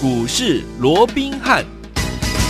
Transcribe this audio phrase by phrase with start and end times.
[0.00, 1.77] 股市罗宾汉。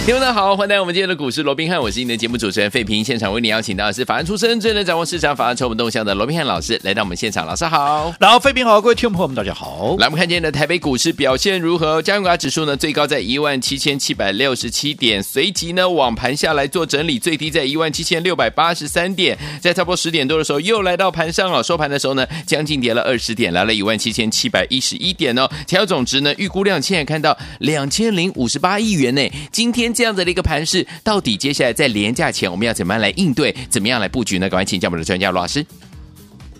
[0.08, 3.05] 听众好，欢迎来到我们今天的股市罗宾汉，我是你的节目主持人费平。
[3.05, 7.47] 现场为你邀请到的是法案出身、最能掌握市场法案筹码动向的罗宾汉老师，来到我们现场。
[7.47, 9.96] 老师好，然后费平好，各位听众朋友们大家好。
[9.98, 12.00] 来，我们看今天的台北股市表现如何？
[12.00, 25.46] 加权指数呢，最高在一万七千七百六十七点，随即呢往盘下来做整理，最低在一万七千六百八十三点，在差不多十点多的时候又来到盘上了，收盘的时候呢，将近跌了二十点，来了一万七千七百一十一点哦。
[25.67, 29.20] 成交总值呢，预估量现在看到两千零五十八亿元呢。
[29.53, 30.86] 今天这样子的一个盘势。
[31.02, 33.52] 到底接下来在连价前我们要怎么样来应对？
[33.69, 34.48] 怎么样来布局呢？
[34.48, 35.66] 赶快请教我们的专家罗老师。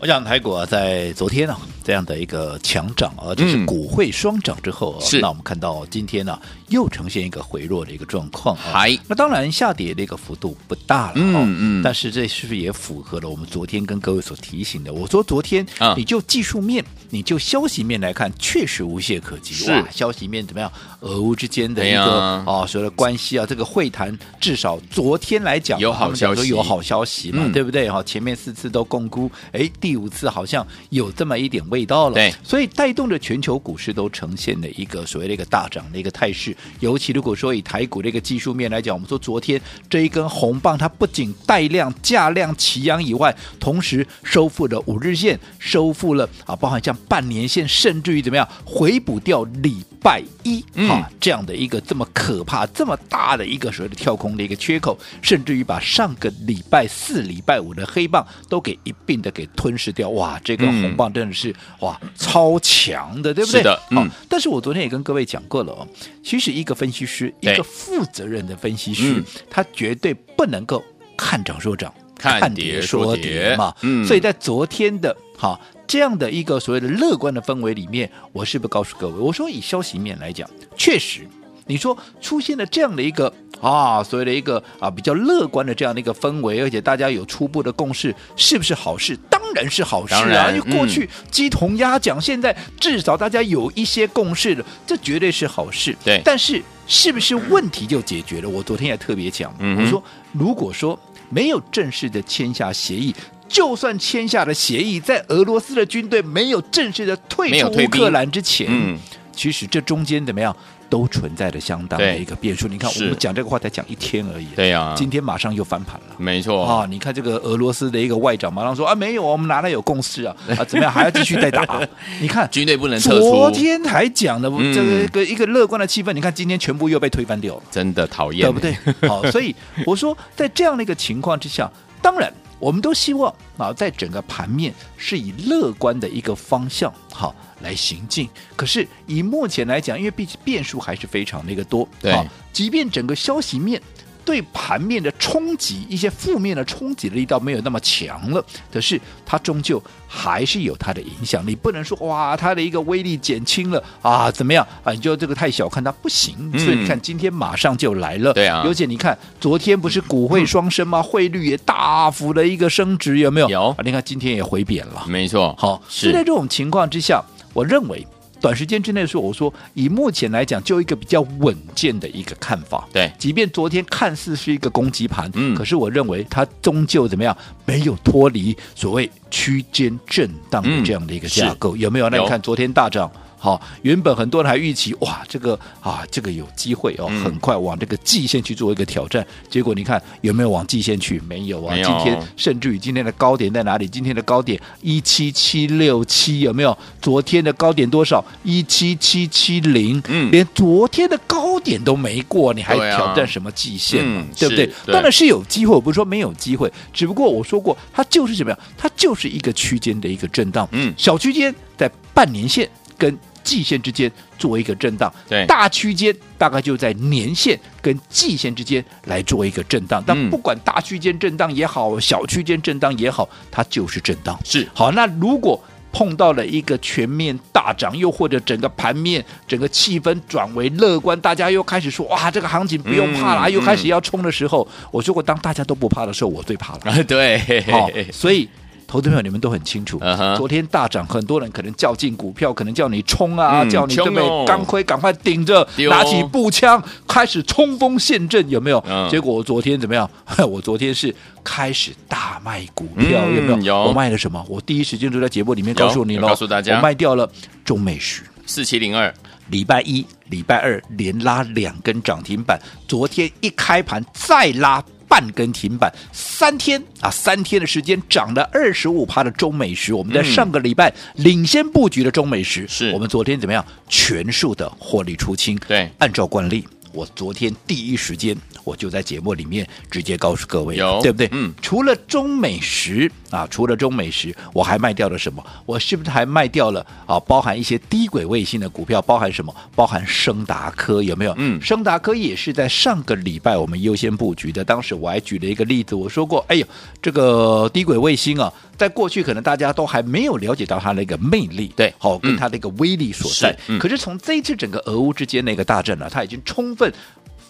[0.01, 1.57] 我想台股啊，在昨天啊
[1.89, 8.61] 这样的一个强涨啊，就是股汇双涨之后啊，是那我们看到今天呢、啊、又呈现一个回落的一个状况啊。
[8.75, 14.93] 嗨，那当然下跌的一个幅度不大了，嗯嗯，但是这是不是也符合了我们昨天跟各位所提醒的？
[14.93, 19.55] 我说昨天啊，你就技术面，你就消息面来看，确实无懈可击。
[19.55, 20.71] 是哇，消息面怎么样？
[21.01, 27.89] 俄乌之间的一个啊所谓的关系啊，这个会谈至少昨天来讲有好消息，有好消息嘛，嗯、对不对？
[27.91, 30.67] 哈，前面四次都共估，哎，第五次好像。
[30.91, 36.57] 有这么一点味道了，对，所以带动着全球股市都呈现了一个所谓的一个大涨的一个态势。
[36.81, 60.09] 尤其如果说以台股的一个技术面来讲，我们说昨天这一根红棒，它不仅带量、价量齐扬以外，同时收复了五日线，收复了啊，包含像半年线，甚至于怎么样回补掉礼拜一啊这样的一个这么可怕、这么大的一个所谓的跳空的一个缺口，甚至于把上个礼拜四、礼拜五的黑棒都给一并的给吞噬掉。
[60.11, 63.61] 哇，这个红棒真的是、嗯、哇超强的，对不对？
[63.61, 63.97] 是的，嗯。
[63.97, 65.87] 好，但是我昨天也跟各位讲过了哦，
[66.23, 70.83] 其实一个分析师，一个负责任的分析师，他绝对不能够
[71.17, 73.75] 看涨说涨，看跌说跌嘛。
[73.83, 74.07] 嗯。
[74.07, 81.27] 所以在昨天的哈这样的一个所谓的乐观的氛围里面，我是不是告诉各位，我说以消息面来讲，确实，
[81.67, 89.19] 你说出现了这样的一个啊所谓的一个啊比较乐观的这样的一个氛围，而且大家有初步的共识，是不是好事？
[89.31, 90.51] 当然是好事啊！
[90.51, 95.97] 因为过去鸡同鸭讲，现在至少大家有一些共识了，这绝对是好事。
[96.05, 98.49] 对，但是是不是问题就解决了？
[98.49, 100.03] 我昨天也特别讲，我说
[100.33, 100.99] 如果说
[101.31, 103.15] 没有正式的签下协议，
[103.49, 108.99] 就算签下了协议，在俄罗斯的军队没有正式的退出乌克兰之前，
[109.35, 110.55] 其实这中间怎么样？
[110.89, 112.67] 都存在着相当的一个变数。
[112.69, 114.47] 你看，我们讲这个话才讲一天而已。
[114.57, 116.17] 对呀、啊，今天马上又翻盘了。
[116.17, 120.35] 没错啊，你看这个俄罗斯的一个外长马上说啊，没有，我们哪来有共识啊？
[120.59, 121.81] 啊，怎么样 还要继续再打？
[122.21, 123.21] 你看军队不能撤出。
[123.21, 127.63] 昨天还讲的这个一个一个乐观的气氛，你看今天全部又被推翻掉了。
[127.71, 129.09] 真的讨厌，对不对？
[129.09, 129.55] 好，所以
[129.87, 137.35] 我说，在这样的一个情况之下，当然我们都希望啊，在整个盘面是以乐观的一个方向好。
[137.61, 142.17] 来行进，可是以目前来讲，因为毕竟变数还是非常那个多，对，
[142.53, 143.83] 即便整个消息面
[144.29, 154.93] 对盘面的冲击，一些负面的冲击的力道没有那么强了，可是它终究还是有它的影响力，不能说哇，它的一个威力减轻了啊，怎么样啊？
[154.93, 161.03] 你就这个太小看它不行，嗯、所以你看今天马上就来了，对啊，尤其你看昨天不是股汇双升吗？
[161.03, 163.49] 汇率也大幅的一个升值，有没有？
[163.49, 167.25] 有啊，你看今天也回贬了，没错，好，是在这种情况之下。
[167.55, 168.07] 我认为
[168.41, 172.89] 短时间之内说，我说以目前来讲，就一个比较稳健的一个看法。
[172.93, 182.09] 对，即便昨天看似是一个攻击盘，嗯，可是我认为它终究怎么样，没有脱离所谓区间震荡的这样的一个架构，嗯、有没有？
[182.11, 183.11] 那你看昨天大涨。
[183.39, 189.25] 好，原本很多人还预期哇，这个啊，这个有机会哦，很快往这个季线去做一个挑战。
[189.49, 191.21] 结果你看有没有往季线去？
[191.29, 191.75] 没有啊。
[191.77, 193.87] 今天甚至于今天的高点在哪里？
[193.87, 196.77] 今天的高点一七七六七有没有？
[197.01, 198.25] 昨天的高点多少？
[198.43, 200.03] 一七七七零。
[200.09, 204.03] 嗯，连昨天的高点都没过，你还挑战什么季线？
[204.05, 204.69] 嗯，对不对？
[204.87, 208.59] 当然是有机会，我不是说没有机会，只不过我说过，它就是怎么样？
[208.77, 210.69] 它就是一个区间的一个震荡。
[210.73, 220.03] 嗯，小区间在半年线跟季线之间做一个震荡，对，大区间大概就在年线跟季线之间来做一个震荡。
[220.07, 224.39] 但不管大区间震荡也好，小区间震荡也好，它就是震荡。
[224.45, 237.05] 是好，那如果碰到了一个全面大涨，又或者整个盘面整个气氛转为乐观，大家又开始说哇，这个行情不用怕了，嗯、又开始要冲的时候，嗯、我说过，当大家都不怕的时候，我最怕了。
[237.05, 238.49] 对，好，所以。
[238.89, 240.37] 投资朋友，你们都很清楚，uh huh.
[240.39, 248.83] 昨天大涨，很多人可能叫进股票，可能叫你冲啊，嗯、叫你准备钢盔赶快顶着，哦、拿起步枪开始冲锋陷阵，有没有？
[248.89, 250.11] 嗯、结果我昨天怎么样？
[250.49, 251.15] 我昨天是
[251.45, 253.59] 开始大卖股票，嗯、有没有？
[253.59, 253.83] 有。
[253.85, 254.43] 我卖了什么？
[254.49, 257.31] 我第一时间就在节目里面告诉你了，告诉大家，我卖掉了
[257.67, 259.13] 中美徐四七零二。
[259.51, 272.93] 礼拜一、礼拜二连拉两根涨停板，昨天一开盘再拉半根停板，三天啊，三天的时间涨了二十五趴的中美食，我们在上个礼拜领先布局的中美食，是。
[272.93, 273.65] 我们昨天怎么样？
[273.89, 275.59] 全数的获利出清？
[275.67, 278.37] 对，按照惯例，我昨天第一时间。
[278.65, 281.27] 我就在节目里面直接告诉各位，对不对？
[281.33, 285.43] 嗯，除了中美食啊，除了中美食，我还卖掉了什么？
[285.65, 287.19] 我是不是还卖掉了啊？
[287.21, 289.55] 包含一些低轨卫星的股票，包含什么？
[289.75, 291.35] 包含升达科有没有？
[291.39, 294.63] 嗯，升达科也是在上个礼拜我们优先布局的。
[294.63, 296.67] 当时我还举了一个例子，我说过，哎呦，
[297.01, 303.55] 这个低轨卫星啊，在过去可能大家都还没有了解到它的一个魅力，对，好，跟它的一个威力所在。
[303.67, 306.91] 嗯、可是从这一次整个俄乌之间的一个大战呢、啊，它已经充分。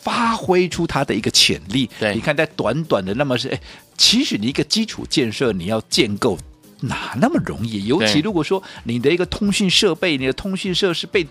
[0.01, 3.61] 发挥出它的一个潜力，对，你看在短短的那么是，哎，
[3.99, 6.39] 其实你一个基础建设你要建构
[6.81, 7.85] 哪那么容易？
[7.85, 11.27] 尤其如果说你的一个通讯设备、你的通讯设施被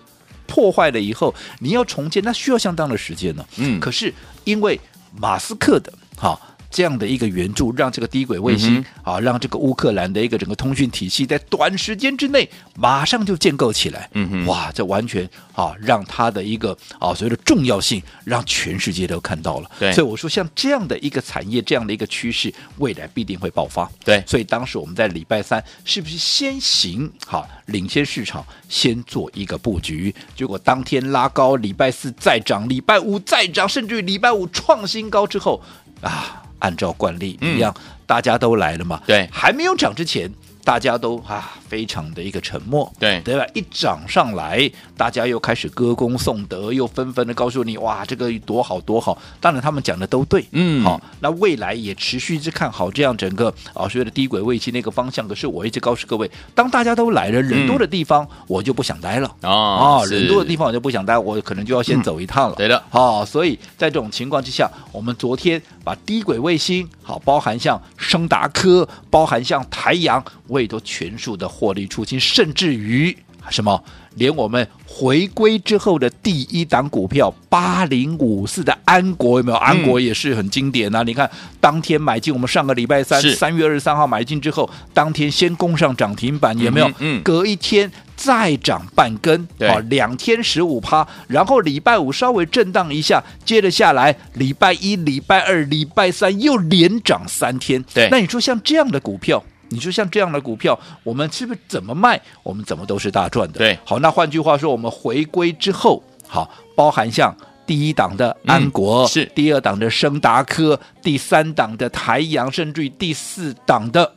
[0.46, 3.44] 破坏了以后，你要重建，那需要相当的时间呢。
[3.56, 4.78] 嗯，可是因为
[5.16, 6.38] 马斯克的哈。
[6.70, 14.08] 这样的一个援助，让这个低轨卫星、嗯、啊，让这个乌克兰的一个整个通讯体系在短时间之内马上就建构起来。
[14.12, 19.70] 嗯哼，哇，这完全啊，让它的一个啊所谓的重要性，让全世界都看到了。
[19.78, 23.90] 对，所以我说，像这样的一个产业，这样的一个趋势，未来必定会爆发。
[24.04, 30.14] 对，所以当时我们在礼拜三是不是先行好领先市场，先做一个布局？
[30.36, 35.62] 结果当天拉高，礼拜四再涨，礼拜五再涨，甚至于礼拜五创新高之后
[36.02, 36.44] 啊。
[36.58, 39.00] 按照惯例一样，嗯、大家都来了嘛？
[39.06, 40.30] 对，还没有涨之前。
[40.64, 43.44] 大家都啊，非常的一个沉默，对对吧？
[43.54, 49.16] 一涨上来，大家又开始歌功颂德，又纷纷的告诉你，哇，这个多好多好。
[49.40, 55.28] 当然，他们讲的都对，嗯，好，那未来也持续一直看好这样整个啊，所谓的低轨卫星那个方向。
[55.28, 62.54] 可是我一直告诉各位，当大家都来了，人多的地方，我就不想待了、嗯、啊，人多的地方我就不想待，我可能就要先走一趟了。
[62.56, 71.38] 嗯、对的，好，所以在这种情况之下，我们昨天把低轨卫星好，包含像升达科，包含像台阳，我也都全数。
[71.38, 73.16] 的获利出清，甚至于
[73.50, 73.82] 什么，
[74.14, 79.56] 连我们回归之后的第一档股票八零五四的安国有没有？
[79.56, 81.02] 安国也是很经典啊！
[81.02, 81.28] 嗯、你看
[81.60, 86.92] 当天买进，我们上个礼拜三三月二十三号买进之后，当天先攻上涨停板，有没有？
[86.98, 97.82] 嗯，隔一天再涨半根，啊，两天十五趴，然后礼拜五稍微震荡一下，接着下来礼拜一、礼拜二、礼拜三又连涨三天。
[97.94, 99.42] 对，那你说像这样的股票？
[99.70, 103.58] 你说像这样的股票，我们是不是怎么卖，我们怎么都是大赚的？
[103.58, 107.36] 对，好，那换句话说，我们回归之后，好，包含像
[107.66, 114.10] 第一档的安国，嗯、是第二档的升达科，第三档的台阳，甚至于第四档的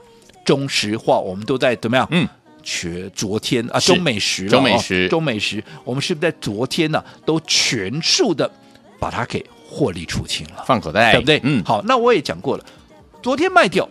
[0.46, 2.08] 中石化，我们都在怎么样？
[2.12, 2.28] 嗯，
[2.64, 8.50] 全昨天啊，中美食，中美食，中美食，我们是不是在昨天呢、啊，都全数的
[9.00, 11.42] 把它给获利出清了，放口袋，对不对？
[11.44, 12.66] 嗯，好，那我也讲过了，
[13.22, 13.88] 昨天卖掉。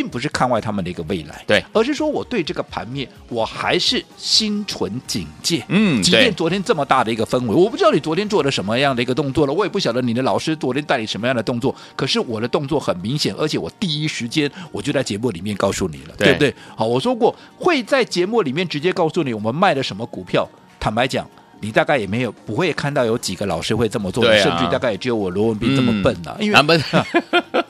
[0.00, 5.62] 并不是看外他们的一个未来，对，而是说我对这个盘面我还是心存警戒。
[5.68, 11.74] 嗯，即便昨天这么大的一个氛围，我不知道你昨天做了什么样的一个动作了，我也不晓得你的老师昨天带你什么样的动作。
[11.94, 16.54] 可是我的动作很明显，而且我第一时间我就在节目里面告诉你了，对，对不对？
[16.74, 20.48] 好，我说过会在节目里面直接告诉你我们卖了什么股票。
[20.78, 21.28] 坦白讲。
[21.62, 26.36] 你大概也没有不会看到有几个老师会这么做，啊、甚至大概也只有我罗文斌这么笨呐、啊。
[26.38, 27.06] 嗯、因为、啊、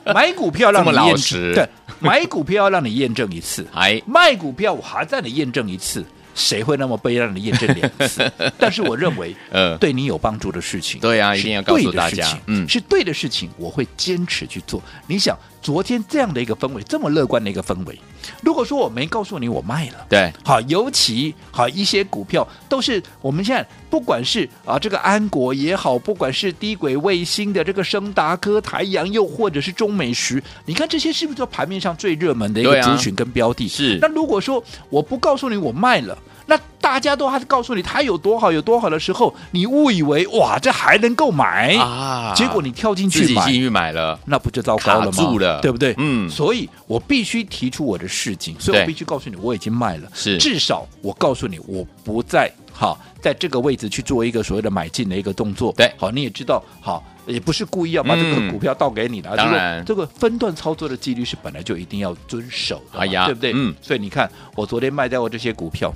[0.15, 1.67] 买股票让你验证，对，
[2.07, 6.03] 买股票要让你验证一次，哎，卖股票我还在你验证一次，
[6.33, 8.31] 谁会那么笨让你验证两次？
[8.57, 14.81] 但是我认为，呃，对你有帮助的事情，对啊，一定要告诉大家，嗯，是对的事情，我会坚持去做。
[15.07, 15.37] 你想。
[15.63, 17.95] 昨天这样的一个氛围，这么乐观的一个氛围，
[18.41, 33.65] 如果说我没告诉你我卖了，对，好，尤其好一些股票都是我们现在不管是啊这个安国也好，不管是低轨卫星的这个升达科、台阳，又或者是中美时，你看这些是不是就盘面上最热门的一个族群跟标的？
[33.65, 33.97] 啊、是。
[34.01, 36.17] 那如果说我不告诉你我卖了。
[36.45, 42.33] 那大家都还是告诉你它有多好有多好的时候，你误以为哇这还能够买啊？
[42.35, 45.37] 结果你跳进去买，自己进去买了，那不就糟糕了吗？
[45.39, 45.93] 了，对不对？
[45.97, 50.09] 嗯，所以我必须提出我的事情，所以我必须告诉你我已经卖了。
[50.13, 55.71] 是，至少我告诉你我不再好在这个位置去做一个所谓的买进的一个动作。
[55.77, 63.51] 对，好，你也知道，好也不是故意要把这个股票倒给你的，当然这个分段操作的纪律是本来就一定要遵守的，哎呀，对不对？
[63.53, 65.93] 嗯，所以你看我昨天卖掉我这些股票。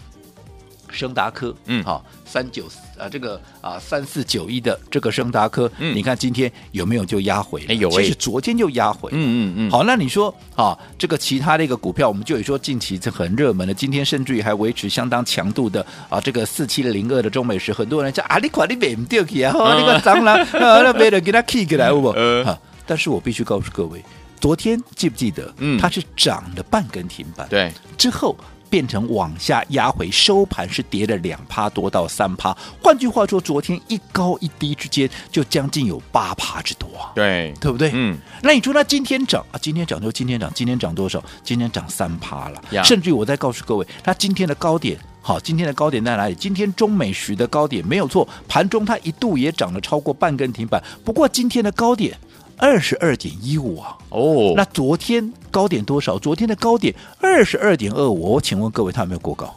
[0.90, 1.84] 升达科，嗯。
[1.84, 2.66] 好三九
[2.98, 5.96] 啊这个啊三四九一的这个升达科，嗯。
[5.96, 7.68] 你看今天有没有就压回了？
[7.70, 22.14] 哎有哎其实昨天就压回，嗯嗯嗯，好，那你说啊，这个其他的一个股票，我们就有说近期这很热门的，今天甚至于还维持相当强度的啊，这个四七零二的中美食，很多人讲啊，你看你买不掉去啊，哦、那个蟑螂 啊，那别人给他 kick 过来，好不好？
[22.16, 24.04] 呃啊，但是我必须告诉各位，
[24.40, 25.54] 昨天记不记得？
[25.58, 25.80] 嗯。
[25.80, 28.36] 它是涨了半根停板，对，之后
[28.76, 32.54] 变成往下压回，收盘是跌了两趴多到三趴。
[32.84, 37.14] 换句话说，昨天一高一低之间就将近有八趴之多啊。
[37.16, 37.90] 对，对不对？
[37.94, 39.56] 嗯，那你说那今天涨啊？
[39.62, 41.24] 今天涨就今天涨，今天涨多少？
[41.42, 42.84] 今天涨三趴了呀。
[42.84, 46.36] 甚至于我再告诉各位，它今天的高点，好，今天的高点在哪里？
[46.36, 50.84] 今天中美时的高点没有错，盘中它一度也涨了超过半根停板。
[51.06, 52.18] 不过今天的高点
[52.58, 53.98] 二十二点一五啊。
[54.10, 56.18] 哦，那昨天高点多少？
[56.18, 58.34] 昨天的高点二十二点二五。
[58.34, 59.54] 我请问各位，它有没有过高？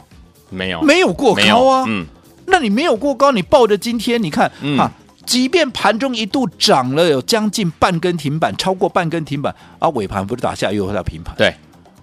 [0.51, 1.85] 没有，没有过高啊。
[1.87, 2.07] 嗯，
[2.47, 4.91] 那你没有过高，你抱着今天，你看、嗯啊，
[5.27, 11.35] 即便盘中一度涨了有将近半根停板，超过半根停板啊，尾盘不是打下又回到平盘？
[11.37, 11.55] 对，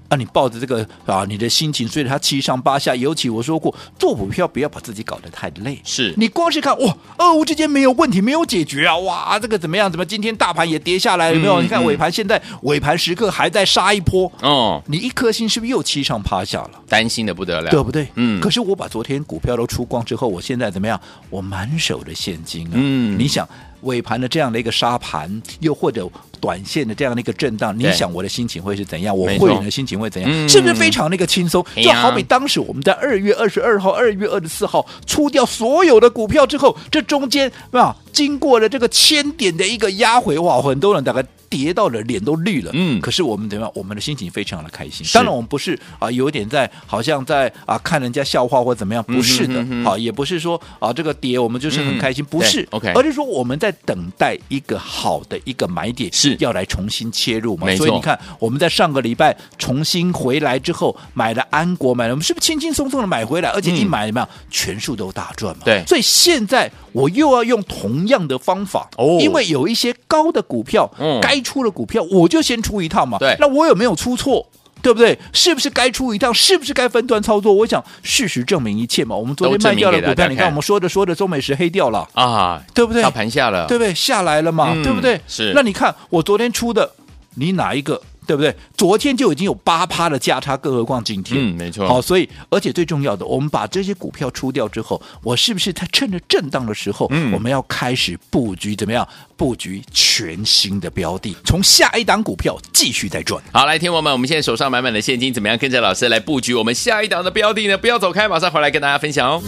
[0.09, 2.95] 啊，你抱着这个啊，你的心情所以它七上八下。
[2.95, 5.79] 尤其我说过，做股票不要把自己搞得太累。
[5.83, 9.89] 是你光是看哇，俄乌之间没有问题，没有解决啊，哇，这个怎么样？
[9.91, 11.31] 怎么今天大盘也跌下来？
[11.31, 11.61] 有没有？
[11.61, 16.71] 嗯你看尾盘现在尾盘时刻还在杀一波，哦，你一颗心是不是又七上八下了？
[16.87, 18.07] 担心的不得了，对不对？
[18.15, 20.99] 嗯可是我把昨天股票都出光之后，我现在怎么样？
[21.29, 22.73] 我满手的现金啊！
[22.75, 23.47] 嗯你想
[23.85, 26.07] 尾盘的这样的一个杀盘，又或者
[26.39, 29.17] 短线的这样的一个震荡，你想我的心情会是怎样？
[29.17, 30.29] 我会员的心情会怎样？
[30.31, 31.65] 嗯是不是非常那个轻松？
[31.75, 41.23] 就好比当时我们在二月二十二号、二月二十四号出掉所有的股票之后，这中间啊，经过了这个千点的一个压回，哇，很多人大概。
[41.49, 42.99] 跌到了脸都绿了，嗯。
[43.01, 43.71] 可是我们怎么样？
[43.75, 45.05] 我们的心情非常的开心。
[45.13, 49.65] 当然，我们不是啊，有点在好像在啊看人家笑话或怎么样，不是的。
[49.83, 52.91] 好，也不是说啊这个跌我们就是很开心，嗯不是，OK。
[52.93, 56.35] 而是说我们在等待一个好的一个买点，是。
[56.39, 57.73] 要来重新切入嘛。
[57.75, 63.49] 所以你看，我们在上个礼拜重新回来之后，买了安国，买了我们是不是轻轻松松的买回来？
[63.49, 63.89] 而且一嗯。
[63.89, 65.63] 买怎么样，全数都大赚嘛。
[65.65, 65.83] 对。
[65.85, 73.17] 所以现在我又要用同样的方法，哦因为有一些高的股票，嗯该出的股票我就先出一趟嘛。
[73.19, 74.47] 对那我有没有出错？
[74.81, 75.17] 对不对？
[75.33, 76.31] 是不是该出一趟？
[76.31, 77.51] 是不是该分段操作？
[77.51, 79.15] 我想事实证明一切嘛。
[79.15, 83.09] 我们昨天卖掉了股票，你看我们说着说着，中美石黑掉了，啊，对不对大？
[83.09, 83.93] 盘下了，对不对？
[83.95, 85.19] 下来了嘛，嗯对不对？
[85.27, 86.91] 是那你看我昨天出的，
[87.35, 87.99] 你哪一个？
[88.25, 88.55] 对不对？
[88.75, 91.39] 昨天就已经有八趴的价差，更何况今天？
[91.39, 99.07] 嗯，没错，好，所以而且最重要的，我们把这些股票出掉之后，我是不是在趁着震荡的时候，嗯我们要开始布局怎么样？
[99.37, 103.41] 布局全新的标的，从下一档股票继续再赚。
[103.51, 107.77] 好，来，听我们，我们现在手上满满的现金，怎么样跟着老师来布局我们下一档的标的呢？
[107.77, 109.43] 不要走开，马上回来跟大家分享哦。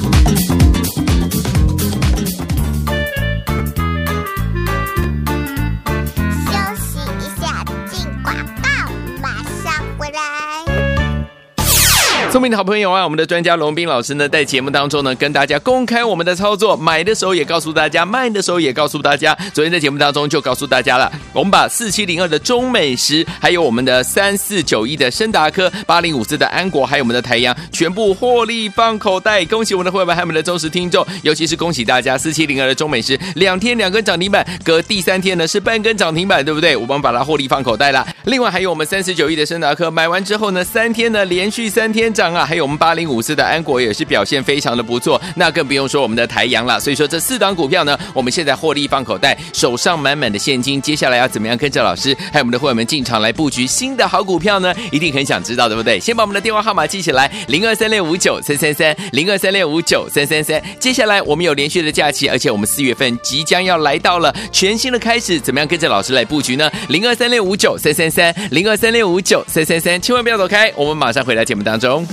[12.38, 19.36] 聪明的好朋友啊，我们的专家龙斌老师呢，在节目当中呢，跟大家公开我们的操作，买的时候也告诉大家，卖的时候也告诉大家。
[19.56, 29.44] 昨天在节目当中就告诉大家了，我们把四七零二的中美食，还有我们的三四九一的申达科，八零五四的安国，还有我们的台阳，全部获利放口袋。
[29.46, 36.77] 恭喜我们的会员，还有我们的忠实听众，尤其是恭喜大家，四七零二的中美食两天两根涨停板，隔第三天呢是半根涨停板，对不对？
[36.77, 38.08] 我们把它获利放口袋了。
[38.25, 46.79] 另外还有我们三四九亿的申达科，买完之后呢，三天呢连续三天涨啊，还有我们八零五四的安国也是表现非常的不错，那更不用说我们的台阳了。
[46.79, 54.74] 所以说这四档股票呢，我们现在获利放口袋，手上满满的现金，接下来要怎么样跟着老师还有我们的会员们进场来布局新的好股票呢？
[54.91, 56.00] 一定很想知道，对不对？
[56.00, 60.62] 先把我们的电话号码记起来，零二三六五九三三三，零二三六五九三三三。
[60.79, 66.69] 接下来我们有连续的假期，而且我们四月份即将要来到了全新的开始，怎么样跟着老师来布局呢？
[66.89, 72.07] 零二三六五九三三三，零二三六五九三三三，千万不要走开，我们马上回来节目当中。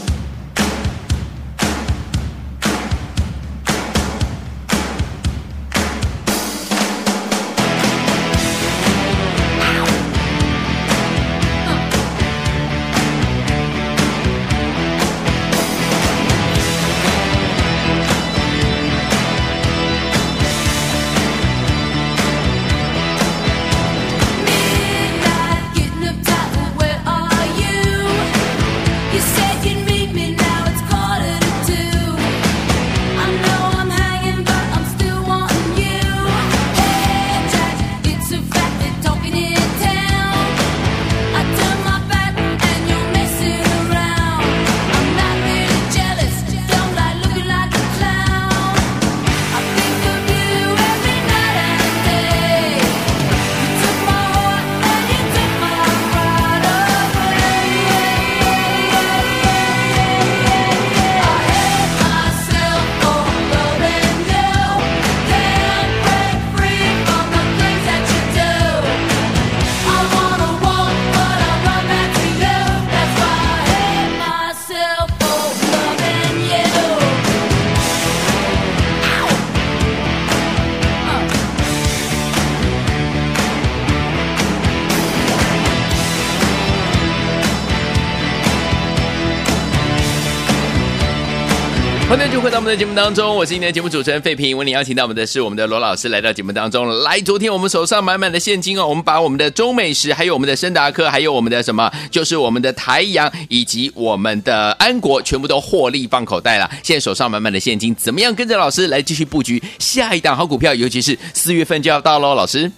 [92.17, 94.57] 欢迎继续回到我们的节目当中，我是今天的节目主持人费平。
[94.57, 97.21] 为你邀请到我们的是我们的罗老师来到节目当中来。
[97.21, 106.71] 昨天我们手上满满的现金哦，我们把我们的中美食，还有我们的升达科，还有我们的什么，就是我们的台阳以及我们的安国，全部都获利放口袋了。
[106.85, 110.73] 现在手上满满的现金，怎么样跟着老师来继续布局下一档好股票？
[110.73, 112.71] 尤其是四月份就要到喽，老师。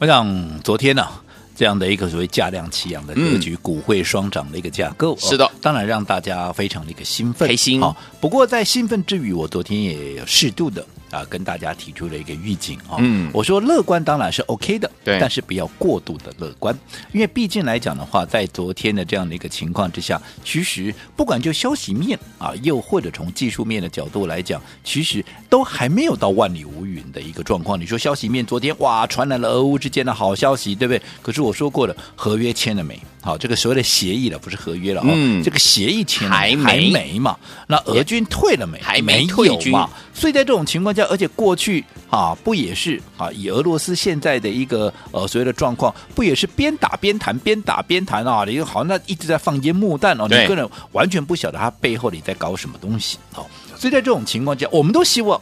[0.00, 1.06] 我想昨天呢、
[1.54, 7.80] 这样的一个所谓价量齐扬的格局，嗯、股汇双涨的一个架构，是的、哦，当然让大家非常的一个兴奋，开心。
[7.80, 10.84] 好，不过在兴奋之余，我昨天也适度的。
[11.14, 16.76] 啊，跟大家提出了一个预警啊，嗯，我说乐观当然是 OK 的，对，但是不要过度的乐观，
[17.12, 27.80] 因为毕竟来讲的话，在昨天的这样的一个情况之下，其实不管就消息面啊，又或者从技术面的角度来讲，其实都还没有到万里无云的一个状况。
[27.80, 31.00] 你说消息面昨天哇，传来了俄乌之间的好消息，对不对？
[31.22, 33.00] 可是我说过了，合约签了没？
[33.24, 37.34] 好，这个所谓的协议了，不是合约了，嗯，这个协议签了还没嘛？
[37.66, 38.78] 那俄军退了没？
[38.82, 39.88] 还没退军嘛？
[40.12, 43.32] 所以在这种情况下，而且过去啊，不也是啊？
[43.32, 48.44] 以俄罗斯现在的一个呃所谓的状况，不也是边打边谈，边打边谈啊？
[48.46, 53.46] 你好像那一直在放烟幕弹哦，你个人完全不晓得他背后你在搞什么东西哦。
[53.74, 55.40] 所以在这种情况下，我们都希望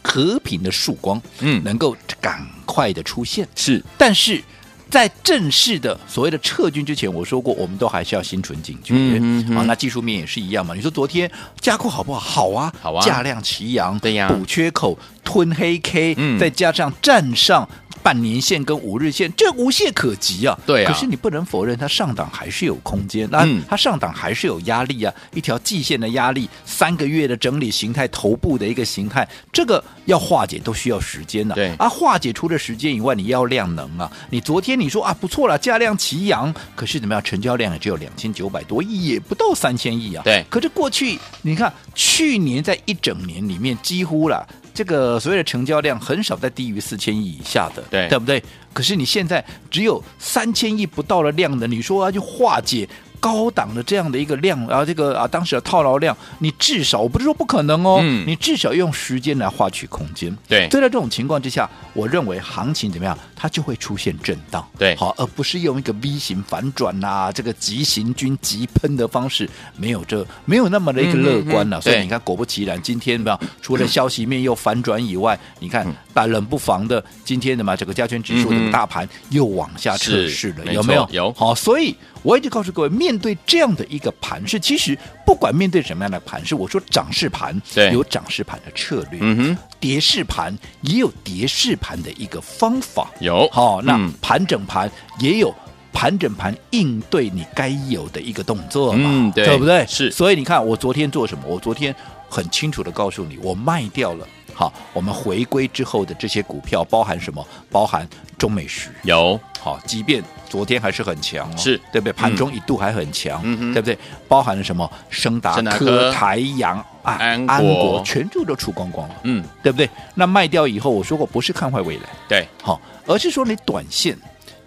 [0.00, 3.46] 和平的曙光，嗯，能够赶快的出现。
[3.54, 4.42] 是，但是。
[4.90, 8.94] 在正式的所谓的撤军之前，我说过，我们都还是要心存警觉。
[8.94, 9.56] 嗯嗯。
[9.56, 10.74] 啊，那技术面也是一样嘛。
[10.74, 11.30] 你说昨天
[11.60, 12.20] 加库好不好？
[12.20, 17.68] 好啊，好啊，价量齐扬，对呀，补缺口，吞黑 K，嗯，再加上站上。
[18.08, 20.58] 半年线跟五日线，这无懈可击啊！
[20.64, 25.12] 对啊，可是你不能否认，它上档还是有空间，那它上档还是有压力啊！
[25.34, 31.54] 一条季线的压力，三个月的整理形态，头部的一个形态，这个要化解都需要时间的。
[31.54, 34.10] 对啊，化解除了时间以外，你要量能啊！
[34.30, 37.22] 你昨天你说啊不错了，价量齐扬，可是怎么样？
[37.22, 40.22] 成交量也只有两千九百多亿，也不到三千亿啊！
[40.24, 44.48] 对，可是过去你看，去年在一整年里面几乎了。
[44.78, 48.40] 这个所谓的成交量很少在低于四千亿以下的，对，对不对？
[48.72, 52.88] 可是你现在只有三千亿不到的量的，你说要去化解？
[53.20, 60.36] 高档的这样的一个量，然后这个啊，当时的套牢量，你至少我不是说不可能哦，嗯、你至少用时间来换取空间。
[60.48, 64.66] 对，所以在这种情况之下，我认为行情怎么样，它就会出现震荡。
[64.78, 71.78] 对，好，而不是用一个 V 型反转呐、啊，这个急行军急喷的方式，没有这没有那么的一个乐观了、啊。
[71.78, 73.40] 嗯嗯嗯，所以你看，果不其然，今天怎么样？
[73.60, 81.08] 除了消息面又反转以外，嗯、你看，但冷不防的，今天的嘛，整个加权指数的大盘又往下测试了，有没有？
[81.10, 81.32] 有。
[81.32, 81.94] 好，所以。
[82.24, 87.54] 我一直告诉各位，面对这样的一个盘势，其实不管面对什么样的盘势，我说涨势盘
[87.92, 94.90] 有涨势盘的策略，嗯哼，跌势盘也有跌势盘的一个方法，有好、哦，那盘整盘
[95.20, 95.54] 也有
[95.92, 99.86] 盘整盘应对你该有的一个动作嘛，嗯，对，对不对？
[99.86, 101.44] 是，所以你看我昨天做什么？
[101.46, 101.94] 我昨天
[102.28, 104.26] 很清楚的告诉你，我卖掉了。
[104.54, 107.46] 好，我们回归之后的这些股票包含什么？
[107.70, 112.12] 包含中美食有好，即便昨天还是很强、哦，是对不对？
[112.12, 113.98] 盘中一度还很强，嗯、对不对？
[114.28, 114.90] 包含了什么？
[115.10, 119.90] 升达科、台阳、啊、安国，安国全部都出光光了，嗯，对不对？
[120.14, 124.16] 那卖掉以后，我说过不是看坏未来，对，好，而是说你短线。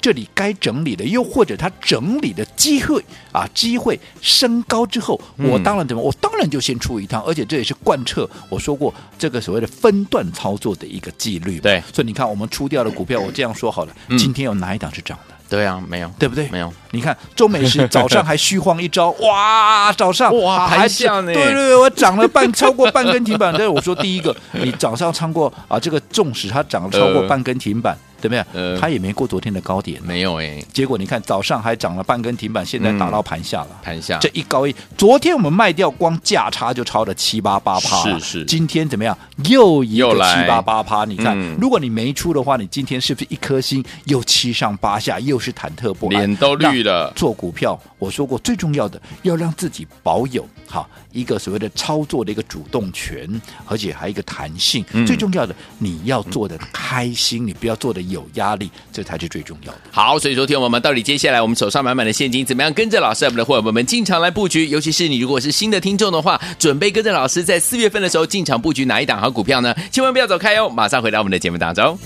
[0.02, 6.02] 这里该整理的，又或者它整理的机会啊，机会升高之后，我当然怎么？
[6.02, 11.60] 我当然就先出一趟，而且这也是贯彻我说过这个所谓的分段操作的一个纪律。
[11.60, 15.36] 对，所以你看，我们出掉的股票，我这样说好了，今天有哪一档是涨的？
[15.48, 16.48] 对啊，没有，对不对？
[16.50, 16.74] 没有。
[16.92, 23.54] 你看中美是早上还虚晃一招，哇，早上哇还像呢，对对对，我涨了半超过半根停板。
[23.54, 27.96] 对，我说第一个，你早上超过啊，这个纵使它涨了超过半根停板。
[28.22, 28.46] 对不对？
[28.54, 30.64] 呃，它也没过昨天的高点，没有哎。
[30.72, 33.70] 结果你看早上还涨了半根停板，现在打到盘下了。
[33.82, 38.04] 盘下这一高一，昨天我们卖掉光价差就超了七八八趴。
[38.04, 38.46] 是是。
[38.46, 39.18] 今天怎么样？
[39.46, 41.04] 又一个七八八趴。
[41.06, 46.18] 你看，如果你没出的话，你今天是不是一颗心又七上八下，又是忐忑不安？
[46.18, 47.12] 脸都绿了。
[47.16, 53.30] 做股票，我说过最重要的要让自己保有好一个所谓的操作的一个主动权，
[53.66, 54.84] 而且还有一个弹性。
[55.06, 58.72] 最重要的，你要做的开心，你不要做的有压力。
[58.94, 59.80] 这才是最重要的。
[59.92, 64.68] 好，所以昨天我们到底接下来我们手上满满的现金，怎么样跟着老师我们的伙伴们进场来布局？
[64.68, 69.76] 尤其是你如果是新的听众的话，准备跟着老师在四月份的时候进场布局哪一档好股票呢？
[69.92, 71.98] 千万不要走开哦，马上回到我们的节目当中。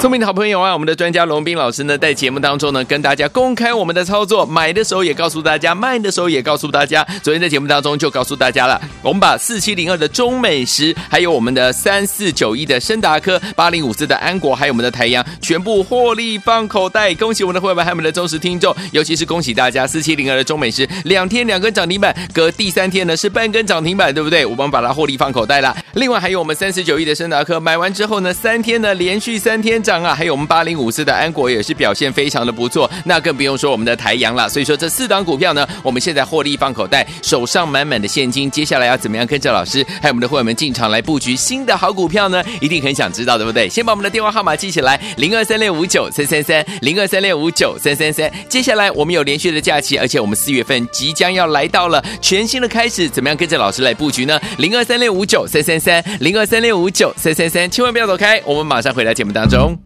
[0.00, 7.04] 聪明的好朋友啊，我们的专家龙斌老师呢，在节目当中呢，跟大家公开我们的操作，买的时候也告诉大家，卖的时候也告诉大家。
[7.20, 17.12] 昨天在节目当中就告诉大家了，我们把四七零二的中美食，还有我们的三四九一的申达科，八零五四的安国，还有我们的台阳，全部获利放口袋。
[17.16, 24.46] 恭喜我们的会员，还有我们的忠实听众，尤其是恭喜大家，四七零二的中美食两天两根涨停板，隔第三天呢是半根涨停板，对不对？
[24.46, 25.76] 我们把它获利放口袋了。
[25.94, 29.82] 另外还有我们三四九一的申达科，买完之后呢，三天呢连续三天。
[29.88, 30.14] 涨啊！
[30.14, 34.46] 还有我们八零五四的安国也是表现非常的不错，那更不用说我们的台阳了。
[34.46, 38.50] 所以说这四档股票呢，我们现在获利放口袋，手上满满的现金。
[38.50, 42.44] 接下来要怎么样跟着老师还有我们的会员们进场来布局新的好股票呢？
[42.60, 43.66] 一定很想知道，对不对？
[43.66, 48.30] 先把我们的电话号码记起来：零二三六五九三三三，零二三六五九三三三。
[48.46, 54.38] 接下来我们有连续的假期，而且我们四月份即将要来到了全新的开始，怎么样跟着老师来布局呢？
[54.58, 59.77] 零二三六五九三三三，零二三六五九三三三，千万不要走开，我们马上回来节目当中。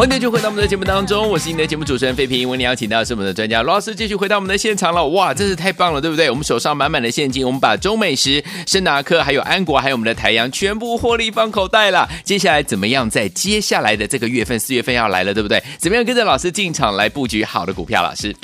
[0.00, 2.48] 欢迎继续回到我们的节目当中，我是你的节目主持人费平。
[2.48, 5.06] 为你邀请到是我们的专家罗老师，继续回到我们的现场了。
[5.08, 6.30] 哇，真是太棒了，对不对？
[6.30, 12.08] 我们手上满满的现金，我们把中美时、升达克、还有安国、还有我们的台阳全部获利放口袋了。
[12.24, 13.10] 接下来怎么样？
[13.10, 15.62] 在接下来的这个月份，四月份要来了，对不对？
[15.76, 18.02] 怎么样跟着老师进场来布局好的股票？
[18.02, 18.34] 老师，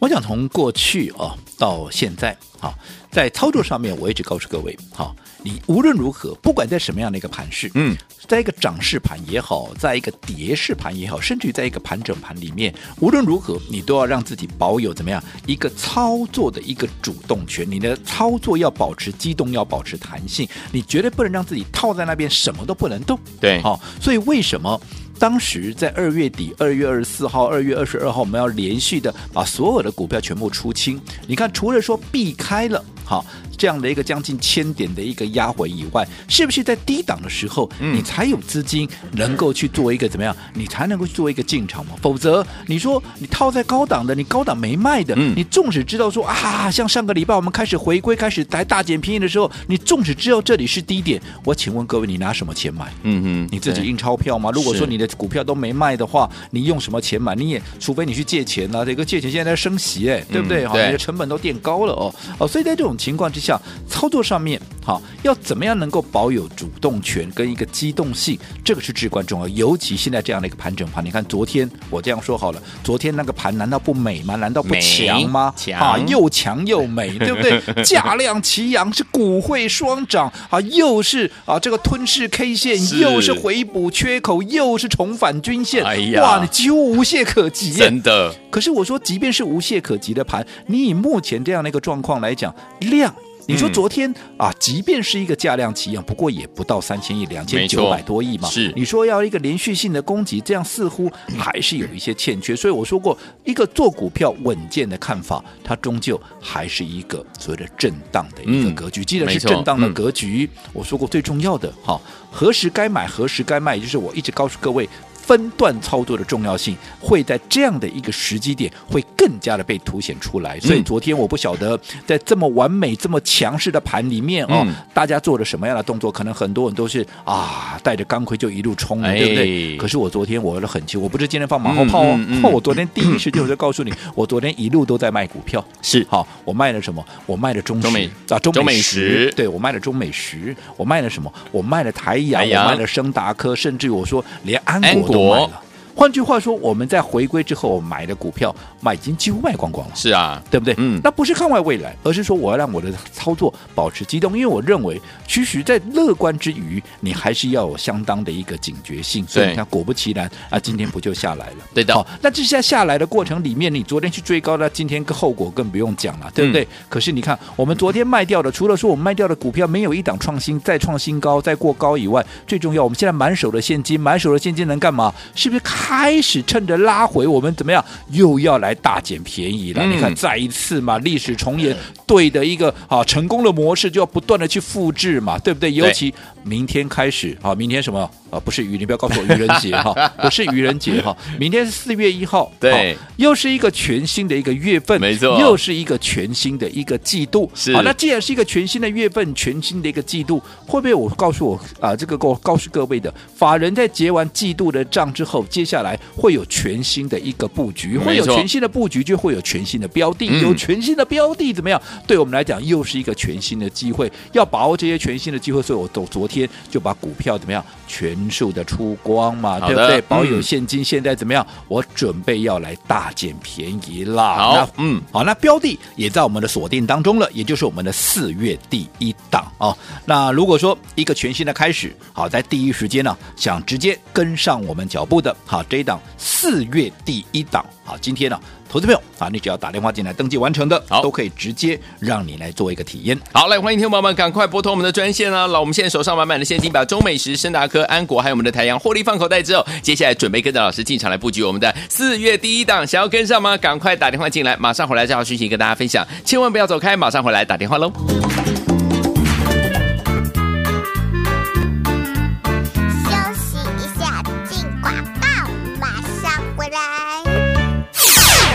[0.00, 2.74] 我想从过去哦到现在，好，
[3.12, 5.14] 在操作上面，我一直告诉各位，好。
[5.44, 7.94] 你无论如何，不管在什么样的一个盘势，嗯，
[8.26, 17.70] 在一个涨势盘也好，在一个跌势盘也好，甚至于在一个盘整盘里面，无论如何，你都要让自己保有怎么样一个操作的一个主动权。
[17.70, 23.20] 你的操作要保持机动，要保持弹性，你绝对不能让自己套在那边，什么都不能动。
[23.38, 24.80] 对，好，所以为什么
[25.18, 30.98] 当时在二月底，二月二十四号、二月二十二号，我们要连续的把所有的股票全部出清？
[31.26, 32.82] 你看，除了说避开了。
[33.06, 33.22] 好，
[33.56, 40.34] 这样的一个将近千点的一个压回以外，是不是在低档的时候，嗯、你才有资金能够去做一个怎么样？
[40.54, 41.92] 你才能够去做一个进场嘛？
[42.00, 52.92] 否则，你说你套在高档的，你高档没卖的，嗯、你纵使知道说啊，像上个礼拜我们开始回归，开始来大减便宜的时候，你纵使知道这里是低点，我请问各位，你拿什么钱买？
[53.02, 54.50] 嗯嗯，你自己印钞票吗？
[54.52, 57.34] 如果说你的股票都没卖的话，你用什么钱买？
[57.34, 60.66] 你也除非你去借钱了、啊，这个借钱现在在升息，哎，对不对？
[60.66, 62.94] 好、嗯，你的成本都垫高了哦哦，所以在这种。
[62.96, 63.43] 情况之下，
[63.88, 69.48] 操作上面好，要怎么样能够保有主动权跟一个机动性，这个是至关重要。
[69.48, 74.36] 尤其现在这样的一个盘整盘，你看昨天我这样说好了，昨天那个盘难道不美吗？
[74.36, 75.54] 难道不强吗？
[75.56, 77.62] 强啊，又强又美，对不对？
[77.82, 88.34] 价量齐扬，是股汇双涨啊，又是啊这个吞噬 K 线，是又是回补缺口，又是重返均线，哎呀，哇，你几乎无懈可击，真的。
[88.50, 93.14] 可是我说，即便是无懈可击的盘，你以目前这样的一个状况来讲，量。
[93.46, 98.48] 你说昨天、嗯、啊，即便是一个价量齐扬，不过也不到三千亿，两千九百多亿嘛。
[98.48, 102.56] 是，你说要一个连续性的攻击，这样似乎还是有一些欠缺。
[102.56, 109.04] 所以我说过，一个做股票稳健的看法，它终究还是一个所谓的震荡的一个格局。
[109.04, 114.88] 既然、嗯、是震荡的格局，嗯、我说过最重要的哈，何时该买，何时该卖，也就是我一直告诉各位。
[115.26, 126.12] 分段操作的重要性会在这样的一个时机点会更加的被凸显出来，所以昨天我不晓得在这么完美、这么强势的盘里面哦，大家做了什么样的动作？
[126.12, 129.76] 可能很多人都是啊，带着钢盔就一路冲了，对不对？
[129.78, 136.06] 可是我昨天我的很清，我不是今天放马后炮哦，我昨天第一时间我就告诉你，我昨天一路都在卖股票，是。
[136.10, 137.02] 好，我卖了什么？
[137.24, 141.32] 我卖了中美啊，中美食，对我卖了中美食，我卖了什么？
[141.50, 145.13] 我卖了台阳，我卖了升达科，甚至我说连安国。
[145.14, 145.63] 都卖了。
[145.94, 149.94] 换句话说，我们在回归之后买的股票，卖已经几乎卖光光了。
[149.94, 150.74] 是啊，对不对？
[150.78, 159.24] 嗯，那不是看外未来，而是说我要让我的操作保持机动，因为我认为，其实，在乐观之余，你还是要有相当的一个警觉性。
[159.26, 161.56] 所以你看，果不其然啊，今天不就下来了？
[161.72, 161.94] 对的。
[161.94, 166.64] 好，那这下下来的过程里面，你昨天去追高，那今天个后果更不用讲了，对不对？
[166.64, 175.14] 嗯、可是你看，我们昨天卖掉的，除了说我们卖掉的股票没有一档创新、再创新高、再过高以外，最重要，我们现在满手的现金，满手的现金能干嘛？
[175.36, 175.83] 是不是看？
[175.84, 179.82] 开始趁着拉回，我们怎么样又要来大捡便宜了？
[179.84, 185.70] 嗯、你看，再一次嘛，历史重演，对的一个啊成功的模式，就要不断的去复制嘛，对不对？
[185.70, 188.40] 尤其明天开始，啊，明天什么啊？
[188.44, 197.50] 不是愚，你不要告诉我愚人节哈，不是愚人节哈，明天是四月一号，对，又是一个全新的一个月份，没错，又是一个全新的一个季度。
[197.54, 201.94] 是，好，那既然是一个全新的月份，全新的一个季度，会不会我告诉我啊？
[201.94, 211.80] 这个告告诉各位的，法人在结完季度的账之后，接下来会有全新的一个布局，会有全新的布局，就会有全新的标的，嗯、有全新的标的，怎么样？
[212.06, 215.62] 对我们来讲，又是一个全新的机会，要把握这些全新的机会。
[215.62, 220.00] 所以我昨昨天就把股票怎么样全数的出光嘛，对不对？
[220.02, 221.46] 保有现金，现在怎么样？
[221.68, 224.34] 我准备要来大捡便宜啦。
[224.36, 229.76] 好，嗯，好，那标的也在我们的锁定当中了，也就是我们的四月第一档啊。
[230.04, 238.38] 那如果说一个全新的开始，好，在第一时间呢，想直接跟上我们脚步的，好，这一档四月第一档，好，今天呢。
[238.74, 243.16] 投资朋友啊，你只要打电话进来登记完成的，好，都可以直接让你来做一个体验。
[243.32, 245.46] 好，来欢迎听众朋友们赶快拨通我们的专线啊！
[245.46, 253.56] 老，我们现在手上满满的现金，把中美食、深达科、安国还有我们的台阳获利放口袋之后，接下来准备跟着老师进场来布局我们的四月第一档，想要跟上吗？
[253.56, 257.92] 赶快打电话进来，马上回来这条讯息跟大家分享，千万不要走开，马上回来打电话喽。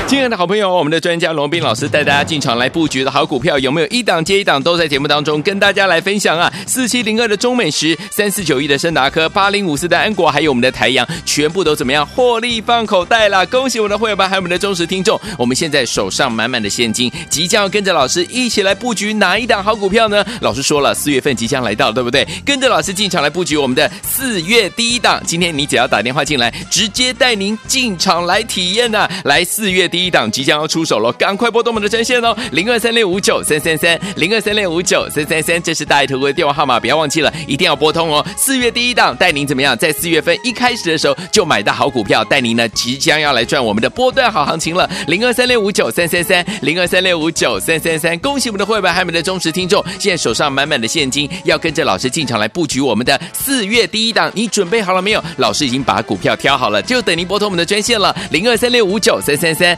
[0.10, 6.52] 亲爱的好朋友，我们的专家龙斌老师带大家进场来布局的好股票，有没有一档接一档都在节目当中跟大家来分享啊？
[6.66, 13.46] 四七零二的中美食，三四九一的深达科，八零五四的安国，还有我们的台阳，全部都怎么样获利放口袋了？
[13.46, 20.26] 恭喜我们的会员们，还有我们的忠实听众，我们现在手上满满的现金，即将要跟着老师一起来布局哪一档好股票呢？
[20.42, 22.28] 老师说了，四月份即将来到，对不对？
[22.44, 30.10] 跟着老师进场来布局我们的四月第一档，今天你只要打电话进来，直接带您进场来体验呢、来，四月第第一。
[30.10, 38.26] 档即将要出手了，赶快拨动我们的专线哦，零二三六五九三三三，零二三六五九三三三，这是大爱投顾的电话号码，不要忘记了，一定要拨通哦。
[38.36, 55.24] 四月第一档带您怎么样，在四月份一开始的时候就买到好股票，带您呢即将要来赚我们的波段好行情了，零二三六五九三三三，零二三六五九三三三，恭喜我们的会员，还有我们的忠实听众，现在手上满满的现金，要跟着老师进场来布局我们的四月第一档，你准备好了没有？
[55.38, 59.78] 老师已经把股票挑好了，就等您拨通我们的专线了，零二三六五九三三三。